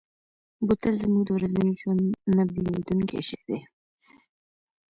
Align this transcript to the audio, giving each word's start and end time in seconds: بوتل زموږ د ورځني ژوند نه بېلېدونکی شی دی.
بوتل 0.65 0.93
زموږ 1.03 1.23
د 1.25 1.29
ورځني 1.37 1.71
ژوند 1.79 2.03
نه 2.35 2.43
بېلېدونکی 2.53 3.19
شی 3.27 3.39
دی. 3.47 3.59